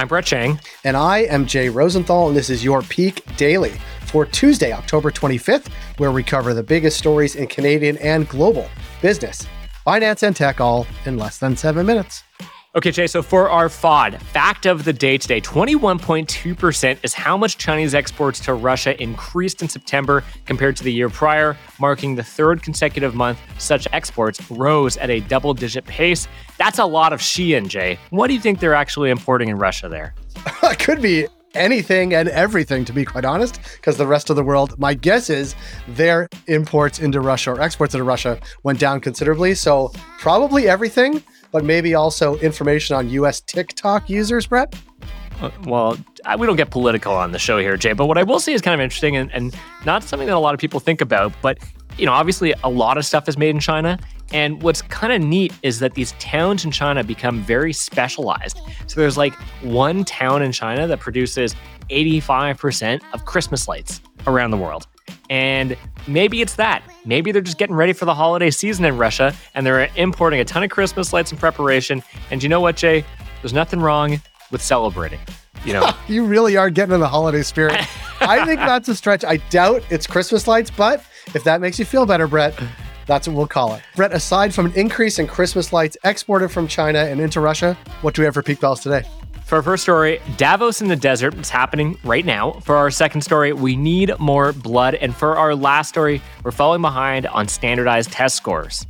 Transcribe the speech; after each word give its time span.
I'm 0.00 0.08
Brett 0.08 0.24
Chang. 0.24 0.58
And 0.84 0.96
I 0.96 1.24
am 1.24 1.44
Jay 1.44 1.68
Rosenthal, 1.68 2.28
and 2.28 2.34
this 2.34 2.48
is 2.48 2.64
your 2.64 2.80
Peak 2.80 3.22
Daily 3.36 3.74
for 4.06 4.24
Tuesday, 4.24 4.72
October 4.72 5.10
25th, 5.10 5.70
where 5.98 6.10
we 6.10 6.22
cover 6.22 6.54
the 6.54 6.62
biggest 6.62 6.96
stories 6.96 7.36
in 7.36 7.46
Canadian 7.46 7.98
and 7.98 8.26
global 8.26 8.66
business, 9.02 9.46
finance, 9.84 10.22
and 10.22 10.34
tech 10.34 10.58
all 10.58 10.86
in 11.04 11.18
less 11.18 11.36
than 11.36 11.54
seven 11.54 11.84
minutes. 11.84 12.24
Okay, 12.72 12.92
Jay, 12.92 13.08
so 13.08 13.20
for 13.20 13.50
our 13.50 13.68
FOD, 13.68 14.22
fact 14.22 14.64
of 14.64 14.84
the 14.84 14.92
day 14.92 15.18
today 15.18 15.40
21.2% 15.40 16.98
is 17.02 17.12
how 17.12 17.36
much 17.36 17.58
Chinese 17.58 17.96
exports 17.96 18.38
to 18.38 18.54
Russia 18.54 18.94
increased 19.02 19.60
in 19.60 19.68
September 19.68 20.22
compared 20.46 20.76
to 20.76 20.84
the 20.84 20.92
year 20.92 21.10
prior, 21.10 21.56
marking 21.80 22.14
the 22.14 22.22
third 22.22 22.62
consecutive 22.62 23.12
month 23.12 23.40
such 23.58 23.88
exports 23.92 24.48
rose 24.52 24.96
at 24.98 25.10
a 25.10 25.18
double 25.22 25.52
digit 25.52 25.84
pace. 25.84 26.28
That's 26.58 26.78
a 26.78 26.84
lot 26.84 27.12
of 27.12 27.18
Shein, 27.18 27.66
Jay. 27.66 27.98
What 28.10 28.28
do 28.28 28.34
you 28.34 28.40
think 28.40 28.60
they're 28.60 28.72
actually 28.72 29.10
importing 29.10 29.48
in 29.48 29.58
Russia 29.58 29.88
there? 29.88 30.14
could 30.78 31.02
be 31.02 31.26
anything 31.54 32.14
and 32.14 32.28
everything, 32.28 32.84
to 32.84 32.92
be 32.92 33.04
quite 33.04 33.24
honest, 33.24 33.58
because 33.78 33.96
the 33.96 34.06
rest 34.06 34.30
of 34.30 34.36
the 34.36 34.44
world, 34.44 34.78
my 34.78 34.94
guess 34.94 35.28
is 35.28 35.56
their 35.88 36.28
imports 36.46 37.00
into 37.00 37.20
Russia 37.20 37.50
or 37.50 37.60
exports 37.60 37.94
into 37.94 38.04
Russia 38.04 38.38
went 38.62 38.78
down 38.78 39.00
considerably. 39.00 39.56
So, 39.56 39.92
probably 40.20 40.68
everything 40.68 41.24
but 41.52 41.64
maybe 41.64 41.94
also 41.94 42.36
information 42.36 42.96
on 42.96 43.08
US 43.10 43.40
TikTok 43.40 44.08
users, 44.08 44.46
Brett? 44.46 44.74
Uh, 45.40 45.50
well, 45.64 45.98
we 46.38 46.46
don't 46.46 46.56
get 46.56 46.70
political 46.70 47.14
on 47.14 47.32
the 47.32 47.38
show 47.38 47.58
here, 47.58 47.76
Jay, 47.76 47.92
but 47.92 48.06
what 48.06 48.18
I 48.18 48.22
will 48.22 48.40
say 48.40 48.52
is 48.52 48.60
kind 48.60 48.74
of 48.74 48.82
interesting 48.82 49.16
and, 49.16 49.32
and 49.32 49.56
not 49.86 50.02
something 50.02 50.26
that 50.26 50.36
a 50.36 50.38
lot 50.38 50.54
of 50.54 50.60
people 50.60 50.80
think 50.80 51.00
about. 51.00 51.32
But, 51.40 51.58
you 51.96 52.06
know, 52.06 52.12
obviously 52.12 52.54
a 52.62 52.68
lot 52.68 52.98
of 52.98 53.06
stuff 53.06 53.28
is 53.28 53.38
made 53.38 53.50
in 53.50 53.60
China. 53.60 53.98
And 54.32 54.62
what's 54.62 54.82
kind 54.82 55.12
of 55.12 55.20
neat 55.26 55.52
is 55.62 55.80
that 55.80 55.94
these 55.94 56.12
towns 56.12 56.64
in 56.64 56.70
China 56.70 57.02
become 57.02 57.42
very 57.42 57.72
specialized. 57.72 58.60
So 58.86 59.00
there's 59.00 59.16
like 59.16 59.34
one 59.62 60.04
town 60.04 60.42
in 60.42 60.52
China 60.52 60.86
that 60.86 61.00
produces 61.00 61.56
85% 61.88 63.00
of 63.12 63.24
Christmas 63.24 63.66
lights 63.66 64.00
around 64.26 64.50
the 64.52 64.56
world. 64.56 64.86
And 65.30 65.76
maybe 66.08 66.42
it's 66.42 66.56
that. 66.56 66.82
Maybe 67.04 67.32
they're 67.32 67.40
just 67.40 67.56
getting 67.56 67.76
ready 67.76 67.92
for 67.92 68.04
the 68.04 68.14
holiday 68.14 68.50
season 68.50 68.84
in 68.84 68.98
Russia 68.98 69.32
and 69.54 69.64
they're 69.64 69.88
importing 69.94 70.40
a 70.40 70.44
ton 70.44 70.64
of 70.64 70.70
Christmas 70.70 71.12
lights 71.12 71.32
in 71.32 71.38
preparation. 71.38 72.02
And 72.30 72.42
you 72.42 72.48
know 72.48 72.60
what, 72.60 72.76
Jay? 72.76 73.04
There's 73.40 73.54
nothing 73.54 73.80
wrong 73.80 74.20
with 74.50 74.60
celebrating. 74.60 75.20
You 75.64 75.74
know, 75.74 75.90
you 76.08 76.26
really 76.26 76.56
are 76.56 76.68
getting 76.68 76.94
in 76.94 77.00
the 77.00 77.08
holiday 77.08 77.42
spirit. 77.42 77.76
I 78.20 78.44
think 78.44 78.60
that's 78.60 78.88
a 78.88 78.94
stretch. 78.94 79.24
I 79.24 79.36
doubt 79.48 79.82
it's 79.88 80.06
Christmas 80.06 80.48
lights, 80.48 80.70
but 80.70 81.02
if 81.34 81.44
that 81.44 81.60
makes 81.60 81.78
you 81.78 81.84
feel 81.84 82.04
better, 82.04 82.26
Brett, 82.26 82.60
that's 83.06 83.28
what 83.28 83.36
we'll 83.36 83.46
call 83.46 83.74
it. 83.74 83.82
Brett, 83.96 84.12
aside 84.12 84.52
from 84.52 84.66
an 84.66 84.72
increase 84.74 85.18
in 85.18 85.26
Christmas 85.26 85.72
lights 85.72 85.96
exported 86.04 86.50
from 86.50 86.66
China 86.66 86.98
and 86.98 87.20
into 87.20 87.40
Russia, 87.40 87.78
what 88.02 88.14
do 88.14 88.22
we 88.22 88.26
have 88.26 88.34
for 88.34 88.42
Peak 88.42 88.60
Pals 88.60 88.80
today? 88.80 89.04
For 89.50 89.56
our 89.56 89.62
first 89.64 89.82
story, 89.82 90.20
Davos 90.36 90.80
in 90.80 90.86
the 90.86 90.94
desert 90.94 91.34
is 91.34 91.50
happening 91.50 91.98
right 92.04 92.24
now. 92.24 92.52
For 92.60 92.76
our 92.76 92.88
second 92.88 93.22
story, 93.22 93.52
we 93.52 93.74
need 93.74 94.16
more 94.20 94.52
blood. 94.52 94.94
And 94.94 95.12
for 95.12 95.36
our 95.36 95.56
last 95.56 95.88
story, 95.88 96.22
we're 96.44 96.52
falling 96.52 96.82
behind 96.82 97.26
on 97.26 97.48
standardized 97.48 98.12
test 98.12 98.36
scores. 98.36 98.86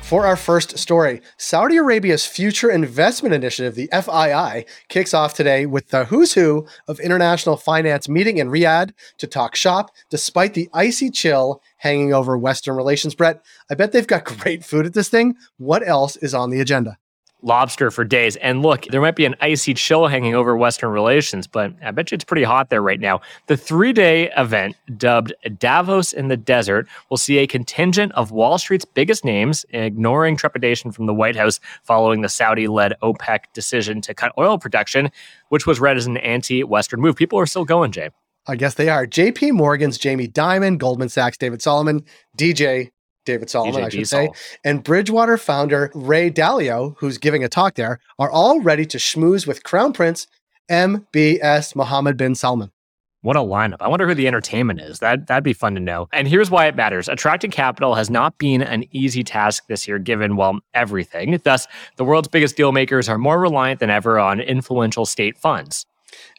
For 0.00 0.24
our 0.24 0.36
first 0.36 0.78
story, 0.78 1.20
Saudi 1.36 1.76
Arabia's 1.76 2.24
Future 2.24 2.70
Investment 2.70 3.34
Initiative, 3.34 3.74
the 3.74 3.90
FII, 3.92 4.64
kicks 4.88 5.12
off 5.12 5.34
today 5.34 5.66
with 5.66 5.90
the 5.90 6.06
who's 6.06 6.32
who 6.32 6.66
of 6.88 6.98
international 6.98 7.58
finance 7.58 8.08
meeting 8.08 8.38
in 8.38 8.48
Riyadh 8.48 8.94
to 9.18 9.26
talk 9.26 9.54
shop, 9.54 9.90
despite 10.08 10.54
the 10.54 10.70
icy 10.72 11.10
chill 11.10 11.60
hanging 11.76 12.14
over 12.14 12.38
Western 12.38 12.74
relations. 12.74 13.14
Brett, 13.14 13.44
I 13.70 13.74
bet 13.74 13.92
they've 13.92 14.06
got 14.06 14.24
great 14.40 14.64
food 14.64 14.86
at 14.86 14.94
this 14.94 15.10
thing. 15.10 15.36
What 15.58 15.86
else 15.86 16.16
is 16.16 16.32
on 16.32 16.48
the 16.48 16.60
agenda? 16.60 16.96
Lobster 17.44 17.90
for 17.90 18.04
days. 18.04 18.36
And 18.36 18.62
look, 18.62 18.86
there 18.86 19.00
might 19.00 19.16
be 19.16 19.26
an 19.26 19.36
icy 19.40 19.74
chill 19.74 20.06
hanging 20.06 20.34
over 20.34 20.56
Western 20.56 20.90
relations, 20.90 21.46
but 21.46 21.72
I 21.82 21.90
bet 21.90 22.10
you 22.10 22.16
it's 22.16 22.24
pretty 22.24 22.42
hot 22.42 22.70
there 22.70 22.82
right 22.82 22.98
now. 22.98 23.20
The 23.46 23.56
three 23.56 23.92
day 23.92 24.30
event, 24.36 24.76
dubbed 24.96 25.32
Davos 25.58 26.12
in 26.12 26.28
the 26.28 26.36
Desert, 26.36 26.88
will 27.10 27.16
see 27.16 27.38
a 27.38 27.46
contingent 27.46 28.12
of 28.12 28.30
Wall 28.30 28.58
Street's 28.58 28.84
biggest 28.84 29.24
names, 29.24 29.64
ignoring 29.70 30.36
trepidation 30.36 30.90
from 30.90 31.06
the 31.06 31.14
White 31.14 31.36
House 31.36 31.60
following 31.82 32.22
the 32.22 32.28
Saudi 32.28 32.66
led 32.66 32.94
OPEC 33.02 33.44
decision 33.52 34.00
to 34.00 34.14
cut 34.14 34.32
oil 34.38 34.58
production, 34.58 35.10
which 35.50 35.66
was 35.66 35.80
read 35.80 35.96
as 35.96 36.06
an 36.06 36.16
anti 36.16 36.64
Western 36.64 37.00
move. 37.00 37.16
People 37.16 37.38
are 37.38 37.46
still 37.46 37.64
going, 37.64 37.92
Jay. 37.92 38.10
I 38.46 38.56
guess 38.56 38.74
they 38.74 38.90
are. 38.90 39.06
JP 39.06 39.52
Morgan's 39.52 39.96
Jamie 39.96 40.28
Dimon, 40.28 40.76
Goldman 40.76 41.08
Sachs, 41.08 41.38
David 41.38 41.62
Solomon, 41.62 42.04
DJ 42.36 42.90
David 43.24 43.50
Solomon, 43.50 43.82
DJ 43.82 43.84
I 43.84 43.88
should 43.88 44.08
say, 44.08 44.28
and 44.64 44.82
Bridgewater 44.82 45.36
founder 45.36 45.90
Ray 45.94 46.30
Dalio, 46.30 46.94
who's 46.98 47.18
giving 47.18 47.44
a 47.44 47.48
talk 47.48 47.74
there, 47.74 48.00
are 48.18 48.30
all 48.30 48.60
ready 48.60 48.86
to 48.86 48.98
schmooze 48.98 49.46
with 49.46 49.64
Crown 49.64 49.92
Prince 49.92 50.26
MBS 50.70 51.76
Mohammed 51.76 52.16
bin 52.16 52.34
Salman. 52.34 52.70
What 53.24 53.36
a 53.36 53.40
lineup. 53.40 53.78
I 53.80 53.88
wonder 53.88 54.06
who 54.06 54.14
the 54.14 54.28
entertainment 54.28 54.82
is. 54.82 54.98
That 54.98 55.28
that'd 55.28 55.44
be 55.44 55.54
fun 55.54 55.74
to 55.76 55.80
know. 55.80 56.08
And 56.12 56.28
here's 56.28 56.50
why 56.50 56.66
it 56.66 56.76
matters. 56.76 57.08
Attracting 57.08 57.52
capital 57.52 57.94
has 57.94 58.10
not 58.10 58.36
been 58.36 58.60
an 58.60 58.84
easy 58.92 59.24
task 59.24 59.66
this 59.66 59.88
year 59.88 59.98
given 59.98 60.36
well 60.36 60.60
everything. 60.74 61.40
Thus, 61.42 61.66
the 61.96 62.04
world's 62.04 62.28
biggest 62.28 62.54
deal 62.54 62.70
makers 62.70 63.08
are 63.08 63.16
more 63.16 63.40
reliant 63.40 63.80
than 63.80 63.88
ever 63.88 64.18
on 64.18 64.40
influential 64.40 65.06
state 65.06 65.38
funds. 65.38 65.86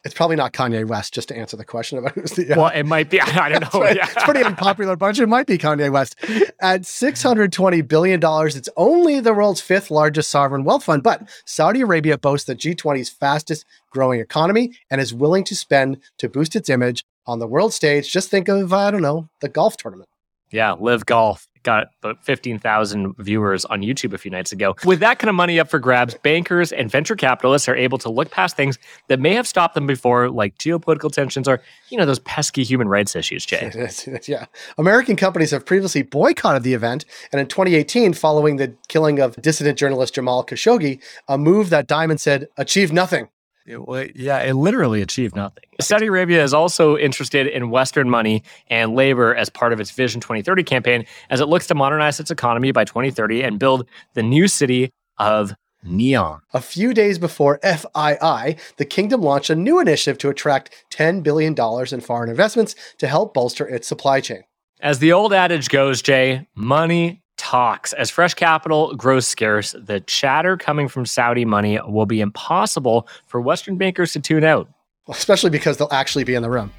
It's 0.03 0.13
probably 0.13 0.35
not 0.35 0.53
Kanye 0.53 0.87
West, 0.87 1.13
just 1.13 1.29
to 1.29 1.37
answer 1.37 1.57
the 1.57 1.65
question 1.65 1.97
about 1.97 2.11
who's 2.13 2.31
the. 2.31 2.53
Uh, 2.53 2.61
well, 2.61 2.71
it 2.73 2.83
might 2.83 3.09
be. 3.09 3.19
I 3.21 3.49
don't 3.49 3.73
know. 3.73 3.81
right. 3.81 3.95
yeah. 3.95 4.05
It's 4.05 4.23
pretty 4.23 4.43
unpopular 4.43 4.95
bunch. 4.95 5.19
It 5.19 5.27
might 5.27 5.47
be 5.47 5.57
Kanye 5.57 5.91
West. 5.91 6.15
At 6.59 6.81
$620 6.81 7.87
billion, 7.87 8.19
it's 8.23 8.69
only 8.77 9.19
the 9.19 9.33
world's 9.33 9.61
fifth 9.61 9.89
largest 9.91 10.29
sovereign 10.29 10.63
wealth 10.63 10.83
fund. 10.83 11.03
But 11.03 11.27
Saudi 11.45 11.81
Arabia 11.81 12.17
boasts 12.17 12.45
the 12.45 12.55
G20's 12.55 13.09
fastest 13.09 13.65
growing 13.89 14.19
economy 14.19 14.73
and 14.91 15.01
is 15.01 15.13
willing 15.13 15.43
to 15.45 15.55
spend 15.55 15.99
to 16.17 16.29
boost 16.29 16.55
its 16.55 16.69
image 16.69 17.05
on 17.25 17.39
the 17.39 17.47
world 17.47 17.73
stage. 17.73 18.11
Just 18.11 18.29
think 18.29 18.47
of, 18.47 18.73
I 18.73 18.91
don't 18.91 19.01
know, 19.01 19.29
the 19.41 19.49
golf 19.49 19.77
tournament. 19.77 20.09
Yeah, 20.51 20.73
LIV 20.73 21.05
Golf 21.05 21.47
got 21.65 21.87
about 22.01 22.23
15,000 22.23 23.15
viewers 23.17 23.65
on 23.65 23.81
YouTube 23.81 24.13
a 24.13 24.17
few 24.17 24.31
nights 24.31 24.53
ago. 24.53 24.75
With 24.85 25.01
that 25.01 25.19
kind 25.19 25.29
of 25.29 25.35
money 25.35 25.59
up 25.59 25.69
for 25.69 25.79
grabs, 25.79 26.15
bankers 26.15 26.71
and 26.71 26.89
venture 26.89 27.15
capitalists 27.15 27.67
are 27.67 27.75
able 27.75 27.97
to 27.97 28.09
look 28.09 28.31
past 28.31 28.55
things 28.55 28.77
that 29.09 29.19
may 29.19 29.33
have 29.33 29.47
stopped 29.47 29.75
them 29.75 29.87
before, 29.87 30.29
like 30.29 30.57
geopolitical 30.57 31.11
tensions 31.11 31.47
or, 31.47 31.61
you 31.89 31.97
know, 31.97 32.05
those 32.05 32.19
pesky 32.19 32.63
human 32.63 32.87
rights 32.87 33.15
issues, 33.15 33.45
Jay. 33.45 33.71
yeah. 34.27 34.45
American 34.77 35.17
companies 35.17 35.51
have 35.51 35.65
previously 35.65 36.03
boycotted 36.03 36.63
the 36.63 36.73
event. 36.73 37.03
And 37.33 37.41
in 37.41 37.47
2018, 37.47 38.13
following 38.13 38.55
the 38.55 38.73
killing 38.87 39.19
of 39.19 39.35
dissident 39.41 39.77
journalist 39.77 40.15
Jamal 40.15 40.45
Khashoggi, 40.45 41.01
a 41.27 41.37
move 41.37 41.69
that 41.71 41.87
Dimon 41.87 42.19
said 42.19 42.47
achieved 42.57 42.93
nothing. 42.93 43.27
It, 43.65 44.15
yeah, 44.15 44.39
it 44.39 44.53
literally 44.53 45.01
achieved 45.01 45.35
nothing. 45.35 45.63
Saudi 45.81 46.05
Arabia 46.05 46.43
is 46.43 46.53
also 46.53 46.97
interested 46.97 47.47
in 47.47 47.71
Western 47.71 48.09
money 48.09 48.43
and 48.67 48.95
labor 48.95 49.35
as 49.35 49.49
part 49.49 49.73
of 49.73 49.79
its 49.79 49.91
Vision 49.91 50.21
2030 50.21 50.63
campaign 50.63 51.05
as 51.29 51.41
it 51.41 51.47
looks 51.47 51.65
to 51.67 51.75
modernize 51.75 52.19
its 52.19 52.29
economy 52.29 52.71
by 52.71 52.85
2030 52.85 53.41
and 53.41 53.57
build 53.57 53.87
the 54.13 54.21
new 54.21 54.47
city 54.47 54.91
of 55.17 55.55
Neom. 55.85 56.39
A 56.53 56.61
few 56.61 56.93
days 56.93 57.19
before 57.19 57.59
FII, 57.63 58.59
the 58.77 58.85
kingdom 58.85 59.21
launched 59.21 59.49
a 59.49 59.55
new 59.55 59.79
initiative 59.79 60.17
to 60.19 60.29
attract 60.29 60.85
$10 60.91 61.23
billion 61.23 61.55
in 61.91 62.01
foreign 62.01 62.29
investments 62.29 62.75
to 62.97 63.07
help 63.07 63.33
bolster 63.33 63.67
its 63.67 63.87
supply 63.87 64.21
chain. 64.21 64.43
As 64.79 64.99
the 64.99 65.13
old 65.13 65.33
adage 65.33 65.69
goes, 65.69 66.01
Jay, 66.01 66.47
money 66.53 67.23
talks. 67.37 67.93
As 67.93 68.09
fresh 68.09 68.33
capital 68.33 68.93
grows 68.95 69.27
scarce, 69.27 69.75
the 69.77 69.99
chatter 70.01 70.57
coming 70.57 70.87
from 70.87 71.05
Saudi 71.05 71.45
money 71.45 71.79
will 71.87 72.05
be 72.05 72.21
impossible 72.21 73.07
for 73.27 73.41
Western 73.41 73.77
bankers 73.77 74.13
to 74.13 74.19
tune 74.19 74.43
out. 74.43 74.69
Especially 75.07 75.49
because 75.49 75.77
they'll 75.77 75.87
actually 75.91 76.23
be 76.23 76.35
in 76.35 76.41
the 76.41 76.49
room. 76.49 76.71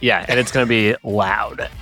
Yeah, 0.00 0.24
and 0.28 0.38
it's 0.38 0.52
going 0.52 0.66
to 0.66 0.68
be 0.68 0.96
loud. 1.04 1.68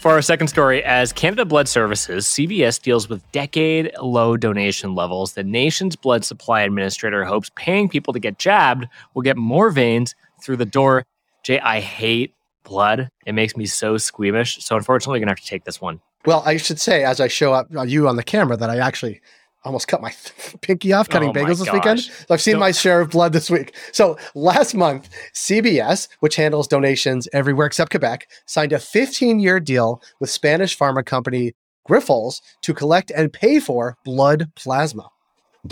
For 0.00 0.12
our 0.12 0.22
second 0.22 0.48
story, 0.48 0.82
as 0.82 1.12
Canada 1.12 1.44
Blood 1.44 1.68
Services, 1.68 2.24
CBS 2.24 2.80
deals 2.80 3.10
with 3.10 3.30
decade 3.32 3.92
low 4.00 4.34
donation 4.34 4.94
levels. 4.94 5.34
The 5.34 5.44
nation's 5.44 5.94
blood 5.94 6.24
supply 6.24 6.62
administrator 6.62 7.22
hopes 7.26 7.50
paying 7.54 7.86
people 7.86 8.14
to 8.14 8.18
get 8.18 8.38
jabbed 8.38 8.88
will 9.12 9.20
get 9.20 9.36
more 9.36 9.68
veins 9.68 10.14
through 10.42 10.56
the 10.56 10.64
door 10.64 11.04
Jay, 11.42 11.60
I 11.60 11.80
hate 11.80 12.34
blood. 12.64 13.10
It 13.26 13.32
makes 13.32 13.56
me 13.56 13.66
so 13.66 13.96
squeamish. 13.96 14.64
So 14.64 14.76
unfortunately, 14.76 15.18
you're 15.18 15.26
gonna 15.26 15.32
have 15.32 15.40
to 15.40 15.46
take 15.46 15.64
this 15.64 15.80
one. 15.80 16.00
Well, 16.26 16.42
I 16.44 16.56
should 16.56 16.80
say 16.80 17.04
as 17.04 17.20
I 17.20 17.28
show 17.28 17.52
up 17.52 17.68
uh, 17.74 17.82
you 17.82 18.08
on 18.08 18.16
the 18.16 18.22
camera 18.22 18.56
that 18.56 18.70
I 18.70 18.78
actually 18.78 19.20
almost 19.64 19.88
cut 19.88 20.00
my 20.00 20.12
pinky 20.60 20.92
off 20.92 21.08
cutting 21.08 21.30
oh 21.30 21.32
bagels 21.32 21.58
this 21.58 21.72
weekend. 21.72 22.00
So 22.00 22.26
I've 22.30 22.40
seen 22.40 22.52
Don't. 22.54 22.60
my 22.60 22.72
share 22.72 23.00
of 23.00 23.10
blood 23.10 23.32
this 23.32 23.50
week. 23.50 23.74
So 23.92 24.18
last 24.34 24.74
month, 24.74 25.08
CBS, 25.34 26.08
which 26.20 26.36
handles 26.36 26.68
donations 26.68 27.28
everywhere 27.32 27.66
except 27.66 27.90
Quebec, 27.90 28.28
signed 28.46 28.72
a 28.72 28.78
15-year 28.78 29.60
deal 29.60 30.02
with 30.18 30.30
Spanish 30.30 30.76
pharma 30.76 31.04
company 31.04 31.52
Grifols 31.88 32.40
to 32.62 32.74
collect 32.74 33.10
and 33.10 33.32
pay 33.32 33.58
for 33.58 33.96
blood 34.04 34.50
plasma. 34.54 35.08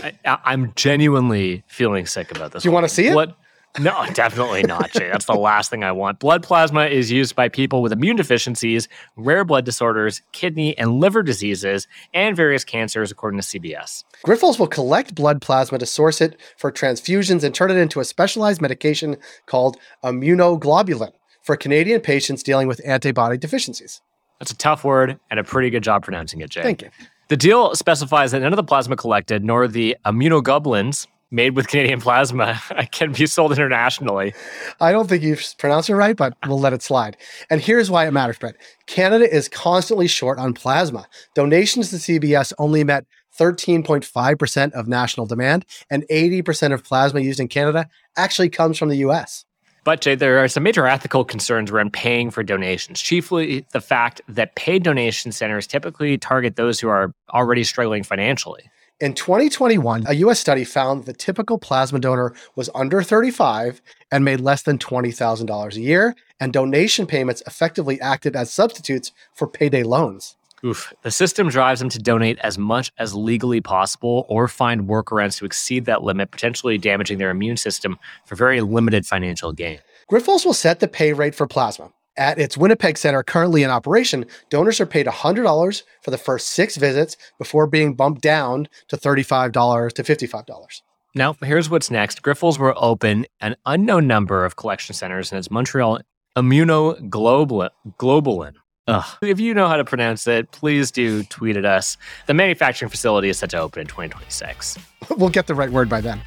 I, 0.02 0.12
am 0.24 0.72
genuinely 0.74 1.62
feeling 1.66 2.06
sick 2.06 2.30
about 2.30 2.52
this. 2.52 2.62
Do 2.62 2.68
you 2.68 2.72
want 2.72 2.84
to 2.84 2.94
see 2.94 3.06
it? 3.06 3.12
Blood, 3.12 3.34
No, 3.88 4.04
definitely 4.12 4.64
not, 4.64 4.90
Jay. 4.90 5.08
That's 5.08 5.26
the 5.26 5.34
last 5.34 5.70
thing 5.70 5.84
I 5.84 5.92
want. 5.92 6.18
Blood 6.18 6.42
plasma 6.42 6.86
is 6.86 7.12
used 7.12 7.36
by 7.36 7.48
people 7.48 7.80
with 7.80 7.92
immune 7.92 8.16
deficiencies, 8.16 8.88
rare 9.16 9.44
blood 9.44 9.64
disorders, 9.64 10.20
kidney 10.32 10.76
and 10.76 10.98
liver 10.98 11.22
diseases, 11.22 11.86
and 12.12 12.34
various 12.34 12.64
cancers, 12.64 13.12
according 13.12 13.40
to 13.40 13.46
CBS. 13.46 14.02
Grifols 14.26 14.58
will 14.58 14.66
collect 14.66 15.14
blood 15.14 15.40
plasma 15.40 15.78
to 15.78 15.86
source 15.86 16.20
it 16.20 16.40
for 16.56 16.72
transfusions 16.72 17.44
and 17.44 17.54
turn 17.54 17.70
it 17.70 17.76
into 17.76 18.00
a 18.00 18.04
specialized 18.04 18.60
medication 18.60 19.16
called 19.46 19.76
immunoglobulin 20.02 21.12
for 21.42 21.56
Canadian 21.56 22.00
patients 22.00 22.42
dealing 22.42 22.66
with 22.66 22.80
antibody 22.84 23.38
deficiencies. 23.38 24.00
That's 24.40 24.50
a 24.50 24.56
tough 24.56 24.82
word 24.82 25.20
and 25.30 25.38
a 25.38 25.44
pretty 25.44 25.70
good 25.70 25.84
job 25.84 26.02
pronouncing 26.02 26.40
it, 26.40 26.50
Jay. 26.50 26.62
Thank 26.62 26.82
you. 26.82 26.90
The 27.28 27.36
deal 27.36 27.74
specifies 27.76 28.32
that 28.32 28.40
none 28.40 28.52
of 28.52 28.56
the 28.56 28.64
plasma 28.64 28.96
collected, 28.96 29.44
nor 29.44 29.68
the 29.68 29.96
immunoglobulins 30.04 31.06
made 31.30 31.54
with 31.56 31.68
Canadian 31.68 32.00
plasma, 32.00 32.60
can 32.92 33.12
be 33.12 33.26
sold 33.26 33.52
internationally. 33.52 34.34
I 34.80 34.92
don't 34.92 35.08
think 35.08 35.22
you've 35.22 35.44
pronounced 35.58 35.90
it 35.90 35.96
right, 35.96 36.16
but 36.16 36.36
we'll 36.46 36.60
let 36.60 36.72
it 36.72 36.82
slide. 36.82 37.16
And 37.50 37.60
here's 37.60 37.90
why 37.90 38.06
it 38.06 38.12
matters, 38.12 38.38
Brett. 38.38 38.56
Canada 38.86 39.32
is 39.32 39.48
constantly 39.48 40.06
short 40.06 40.38
on 40.38 40.54
plasma. 40.54 41.06
Donations 41.34 41.90
to 41.90 41.96
CBS 41.96 42.52
only 42.58 42.84
met 42.84 43.04
13.5% 43.38 44.72
of 44.72 44.88
national 44.88 45.26
demand, 45.26 45.64
and 45.90 46.04
80% 46.10 46.72
of 46.72 46.82
plasma 46.84 47.20
used 47.20 47.40
in 47.40 47.48
Canada 47.48 47.88
actually 48.16 48.48
comes 48.48 48.78
from 48.78 48.88
the 48.88 48.96
US. 48.96 49.44
But 49.84 50.00
Jay, 50.00 50.16
there 50.16 50.42
are 50.42 50.48
some 50.48 50.64
major 50.64 50.86
ethical 50.86 51.24
concerns 51.24 51.70
around 51.70 51.92
paying 51.92 52.30
for 52.30 52.42
donations, 52.42 53.00
chiefly 53.00 53.64
the 53.72 53.80
fact 53.80 54.20
that 54.28 54.54
paid 54.54 54.82
donation 54.82 55.32
centers 55.32 55.66
typically 55.66 56.18
target 56.18 56.56
those 56.56 56.80
who 56.80 56.88
are 56.88 57.14
already 57.32 57.64
struggling 57.64 58.02
financially. 58.02 58.70
In 59.00 59.14
2021, 59.14 60.06
a 60.08 60.14
US 60.14 60.40
study 60.40 60.64
found 60.64 61.04
the 61.04 61.12
typical 61.12 61.56
plasma 61.56 62.00
donor 62.00 62.34
was 62.56 62.68
under 62.74 63.00
35 63.00 63.80
and 64.10 64.24
made 64.24 64.40
less 64.40 64.62
than 64.62 64.76
$20,000 64.76 65.76
a 65.76 65.80
year, 65.80 66.16
and 66.40 66.52
donation 66.52 67.06
payments 67.06 67.40
effectively 67.46 68.00
acted 68.00 68.34
as 68.34 68.52
substitutes 68.52 69.12
for 69.34 69.46
payday 69.46 69.84
loans. 69.84 70.36
Oof. 70.64 70.92
The 71.02 71.12
system 71.12 71.48
drives 71.48 71.78
them 71.78 71.88
to 71.90 72.00
donate 72.00 72.40
as 72.40 72.58
much 72.58 72.90
as 72.98 73.14
legally 73.14 73.60
possible 73.60 74.26
or 74.28 74.48
find 74.48 74.88
workarounds 74.88 75.38
to 75.38 75.44
exceed 75.44 75.84
that 75.84 76.02
limit, 76.02 76.32
potentially 76.32 76.76
damaging 76.76 77.18
their 77.18 77.30
immune 77.30 77.56
system 77.56 78.00
for 78.26 78.34
very 78.34 78.60
limited 78.60 79.06
financial 79.06 79.52
gain. 79.52 79.78
Grifols 80.10 80.44
will 80.44 80.54
set 80.54 80.80
the 80.80 80.88
pay 80.88 81.12
rate 81.12 81.36
for 81.36 81.46
plasma. 81.46 81.92
At 82.18 82.38
its 82.40 82.58
Winnipeg 82.58 82.98
Center, 82.98 83.22
currently 83.22 83.62
in 83.62 83.70
operation, 83.70 84.26
donors 84.50 84.80
are 84.80 84.86
paid 84.86 85.06
$100 85.06 85.82
for 86.02 86.10
the 86.10 86.18
first 86.18 86.48
six 86.48 86.76
visits 86.76 87.16
before 87.38 87.68
being 87.68 87.94
bumped 87.94 88.22
down 88.22 88.66
to 88.88 88.96
$35 88.96 89.92
to 89.92 90.02
$55. 90.02 90.82
Now, 91.14 91.36
here's 91.42 91.70
what's 91.70 91.92
next. 91.92 92.22
Grifols 92.22 92.58
will 92.58 92.74
open 92.76 93.24
an 93.40 93.54
unknown 93.64 94.08
number 94.08 94.44
of 94.44 94.56
collection 94.56 94.96
centers 94.96 95.30
in 95.30 95.38
its 95.38 95.48
Montreal 95.48 96.00
immunoglobulin 96.36 98.54
Ugh. 98.88 99.04
If 99.22 99.38
you 99.38 99.54
know 99.54 99.68
how 99.68 99.76
to 99.76 99.84
pronounce 99.84 100.26
it, 100.26 100.50
please 100.50 100.90
do 100.90 101.22
tweet 101.24 101.58
at 101.58 101.66
us. 101.66 101.98
The 102.26 102.34
manufacturing 102.34 102.90
facility 102.90 103.28
is 103.28 103.38
set 103.38 103.50
to 103.50 103.58
open 103.58 103.82
in 103.82 103.86
2026. 103.86 104.78
we'll 105.18 105.28
get 105.28 105.46
the 105.46 105.54
right 105.54 105.70
word 105.70 105.90
by 105.90 106.00
then. 106.00 106.22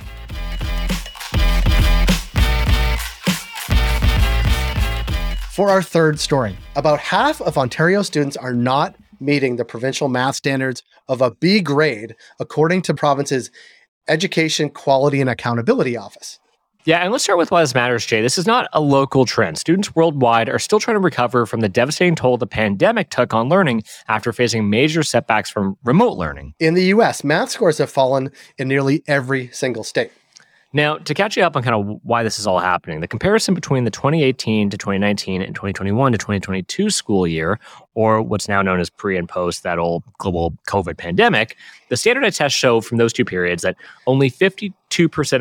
For 5.51 5.69
our 5.69 5.83
third 5.83 6.17
story, 6.17 6.57
about 6.77 6.99
half 6.99 7.41
of 7.41 7.57
Ontario 7.57 8.03
students 8.03 8.37
are 8.37 8.53
not 8.53 8.95
meeting 9.19 9.57
the 9.57 9.65
provincial 9.65 10.07
math 10.07 10.37
standards 10.37 10.81
of 11.09 11.21
a 11.21 11.31
B 11.31 11.59
grade, 11.59 12.15
according 12.39 12.83
to 12.83 12.93
province's 12.93 13.51
Education 14.07 14.69
Quality 14.69 15.19
and 15.19 15.29
Accountability 15.29 15.97
Office. 15.97 16.39
Yeah, 16.85 16.99
and 16.99 17.11
let's 17.11 17.25
start 17.25 17.37
with 17.37 17.51
why 17.51 17.59
this 17.61 17.75
matters, 17.75 18.05
Jay. 18.05 18.21
This 18.21 18.37
is 18.37 18.47
not 18.47 18.69
a 18.71 18.79
local 18.79 19.25
trend. 19.25 19.57
Students 19.57 19.93
worldwide 19.93 20.47
are 20.47 20.57
still 20.57 20.79
trying 20.79 20.95
to 20.95 21.01
recover 21.01 21.45
from 21.45 21.59
the 21.59 21.67
devastating 21.67 22.15
toll 22.15 22.37
the 22.37 22.47
pandemic 22.47 23.09
took 23.09 23.33
on 23.33 23.49
learning 23.49 23.83
after 24.07 24.31
facing 24.31 24.69
major 24.69 25.03
setbacks 25.03 25.49
from 25.49 25.77
remote 25.83 26.17
learning. 26.17 26.53
In 26.61 26.75
the 26.75 26.85
US, 26.85 27.25
math 27.25 27.49
scores 27.49 27.77
have 27.79 27.91
fallen 27.91 28.31
in 28.57 28.69
nearly 28.69 29.03
every 29.05 29.49
single 29.49 29.83
state. 29.83 30.11
Now, 30.73 30.97
to 30.99 31.13
catch 31.13 31.35
you 31.35 31.43
up 31.43 31.57
on 31.57 31.63
kind 31.63 31.75
of 31.75 31.99
why 32.03 32.23
this 32.23 32.39
is 32.39 32.47
all 32.47 32.59
happening, 32.59 33.01
the 33.01 33.07
comparison 33.07 33.53
between 33.53 33.83
the 33.83 33.91
2018 33.91 34.69
to 34.69 34.77
2019 34.77 35.41
and 35.41 35.53
2021 35.53 36.13
to 36.13 36.17
2022 36.17 36.89
school 36.89 37.27
year, 37.27 37.59
or 37.93 38.21
what's 38.21 38.47
now 38.47 38.61
known 38.61 38.79
as 38.79 38.89
pre 38.89 39.17
and 39.17 39.27
post 39.27 39.63
that 39.63 39.77
old 39.77 40.03
global 40.17 40.57
COVID 40.67 40.97
pandemic, 40.97 41.57
the 41.89 41.97
standardized 41.97 42.37
tests 42.37 42.57
show 42.57 42.79
from 42.79 42.99
those 42.99 43.11
two 43.11 43.25
periods 43.25 43.63
that 43.63 43.75
only 44.07 44.31
52% 44.31 44.73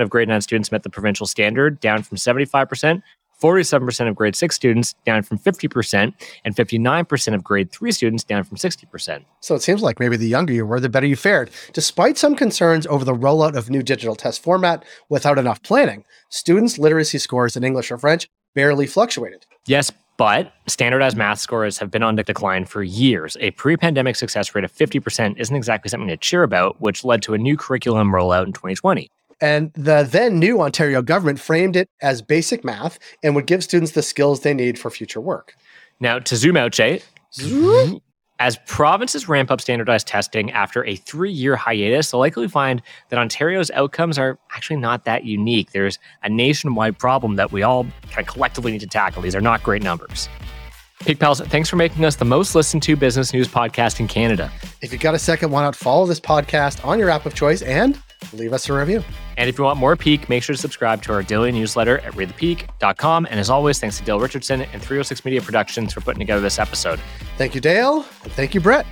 of 0.03 0.11
grade 0.11 0.29
9 0.29 0.41
students 0.41 0.73
met 0.73 0.82
the 0.82 0.91
provincial 0.91 1.27
standard, 1.27 1.79
down 1.79 2.03
from 2.03 2.17
75%, 2.17 3.00
47% 3.40 4.08
of 4.08 4.14
grade 4.14 4.37
6 4.37 4.54
students 4.54 4.94
down 5.04 5.22
from 5.22 5.38
50%, 5.38 6.12
and 6.44 6.54
59% 6.54 7.34
of 7.34 7.42
grade 7.42 7.72
3 7.72 7.92
students 7.92 8.25
down 8.25 8.44
from 8.44 8.56
60%. 8.56 9.25
So 9.40 9.54
it 9.54 9.62
seems 9.62 9.82
like 9.82 9.98
maybe 9.98 10.16
the 10.16 10.28
younger 10.28 10.52
you 10.52 10.66
were, 10.66 10.81
the 10.81 10.88
better 10.88 11.06
you 11.06 11.16
fared. 11.16 11.50
Despite 11.72 12.19
some 12.19 12.37
concerns 12.37 12.87
over 12.87 13.04
the 13.04 13.14
rollout 13.14 13.56
of 13.56 13.70
new 13.70 13.82
digital 13.82 14.14
test 14.14 14.42
format 14.42 14.84
without 15.08 15.38
enough 15.38 15.62
planning, 15.62 16.04
students' 16.28 16.78
literacy 16.78 17.19
scores 17.19 17.56
in 17.56 17.64
English 17.64 17.90
or 17.90 17.98
French 17.98 18.28
barely 18.54 18.87
fluctuated. 18.87 19.46
Yes, 19.66 19.92
but 20.20 20.52
standardized 20.66 21.16
math 21.16 21.38
scores 21.38 21.78
have 21.78 21.90
been 21.90 22.02
on 22.02 22.16
the 22.16 22.22
decline 22.22 22.66
for 22.66 22.82
years. 22.82 23.38
A 23.40 23.52
pre 23.52 23.76
pandemic 23.78 24.16
success 24.16 24.54
rate 24.54 24.64
of 24.64 24.72
50% 24.72 25.38
isn't 25.38 25.56
exactly 25.56 25.88
something 25.88 26.08
to 26.08 26.16
cheer 26.19 26.42
about, 26.42 26.78
which 26.78 27.04
led 27.04 27.22
to 27.22 27.32
a 27.32 27.38
new 27.38 27.56
curriculum 27.56 28.12
rollout 28.12 28.44
in 28.44 28.52
2020. 28.52 29.10
And 29.40 29.72
the 29.75 30.02
then 30.02 30.38
new 30.38 30.60
Ontario 30.60 31.02
government 31.02 31.40
framed 31.40 31.76
it 31.76 31.88
as 32.02 32.20
basic 32.20 32.64
math 32.64 32.98
and 33.22 33.34
would 33.34 33.46
give 33.46 33.64
students 33.64 33.92
the 33.92 34.02
skills 34.02 34.40
they 34.40 34.54
need 34.54 34.78
for 34.78 34.90
future 34.90 35.20
work. 35.20 35.54
Now, 35.98 36.19
to 36.19 36.37
zoom 36.37 36.56
out, 36.56 36.72
Jay, 36.72 37.02
as 38.38 38.58
provinces 38.66 39.28
ramp 39.28 39.50
up 39.50 39.60
standardized 39.60 40.06
testing 40.06 40.50
after 40.50 40.84
a 40.84 40.96
three 40.96 41.31
year 41.31 41.56
hiatus, 41.56 42.10
they'll 42.10 42.20
likely 42.20 42.48
find 42.48 42.82
that 43.10 43.19
Ontario's 43.19 43.70
outcomes 43.72 44.19
are 44.19 44.38
actually 44.54 44.76
not 44.76 45.04
that 45.04 45.25
unique. 45.25 45.72
There's 45.72 45.98
a 46.22 46.28
nationwide 46.28 46.98
problem 46.98 47.37
that 47.37 47.52
we 47.52 47.62
all 47.62 47.84
kind 48.10 48.26
of 48.26 48.26
collectively 48.26 48.72
need 48.72 48.81
to 48.81 48.87
tackle. 48.87 49.22
These 49.22 49.37
are 49.37 49.42
not 49.42 49.62
great 49.62 49.82
numbers. 49.82 50.28
Peak 51.00 51.19
Pals, 51.19 51.40
thanks 51.40 51.69
for 51.69 51.76
making 51.76 52.04
us 52.04 52.16
the 52.16 52.26
most 52.26 52.54
listened 52.54 52.82
to 52.82 52.94
business 52.94 53.32
news 53.32 53.48
podcast 53.48 54.00
in 54.00 54.08
Canada. 54.08 54.50
If 54.82 54.92
you've 54.92 55.00
got 55.00 55.14
a 55.14 55.19
second, 55.19 55.50
why 55.50 55.62
not 55.62 55.75
follow 55.75 56.04
this 56.04 56.20
podcast 56.20 56.84
on 56.84 56.98
your 56.98 57.08
app 57.08 57.25
of 57.25 57.34
choice 57.34 57.62
and 57.62 57.98
leave 58.32 58.52
us 58.52 58.69
a 58.69 58.72
review. 58.72 59.02
And 59.37 59.49
if 59.49 59.58
you 59.58 59.64
want 59.64 59.78
more 59.78 59.96
Peak, 59.96 60.28
make 60.28 60.43
sure 60.43 60.55
to 60.55 60.61
subscribe 60.61 61.02
to 61.02 61.12
our 61.12 61.22
daily 61.22 61.52
newsletter 61.52 61.99
at 62.00 62.12
readthepeak.com. 62.12 63.26
And 63.31 63.40
as 63.40 63.50
always, 63.50 63.78
thanks 63.78 63.99
to 63.99 64.05
Dale 64.05 64.20
Richardson 64.20 64.62
and 64.62 64.82
306 64.82 65.25
Media 65.25 65.40
Productions 65.40 65.93
for 65.93 66.00
putting 66.00 66.20
together 66.20 66.40
this 66.40 66.58
episode. 66.58 67.00
Thank 67.37 67.55
you, 67.55 67.61
Dale. 67.61 68.05
And 68.22 68.32
thank 68.32 68.55
you, 68.55 68.61
Brett. 68.61 68.87